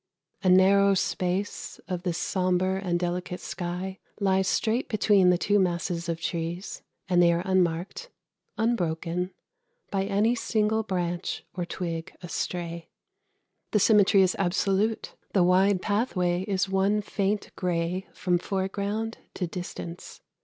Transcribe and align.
A 0.41 0.49
narrow 0.49 0.95
space 0.95 1.79
of 1.87 2.01
this 2.01 2.17
sombre 2.17 2.81
and 2.83 2.99
delicate 2.99 3.39
sky 3.39 3.99
lies 4.19 4.47
straight 4.47 4.89
between 4.89 5.29
the 5.29 5.37
two 5.37 5.59
masses 5.59 6.09
of 6.09 6.17
the 6.17 6.23
trees, 6.23 6.81
and 7.07 7.21
they 7.21 7.31
are 7.31 7.43
unmarked, 7.45 8.09
unbroken, 8.57 9.29
by 9.91 10.05
any 10.05 10.33
single 10.33 10.81
branch 10.81 11.43
or 11.53 11.65
twig 11.67 12.15
astray. 12.23 12.89
The 13.73 13.79
symmetry 13.79 14.23
is 14.23 14.35
absolute; 14.39 15.13
the 15.33 15.43
wide 15.43 15.83
pathway 15.83 16.45
is 16.47 16.67
one 16.67 17.03
faint 17.03 17.51
grey 17.55 18.07
from 18.11 18.39
foreground 18.39 19.19
to 19.35 19.45
distance. 19.45 20.19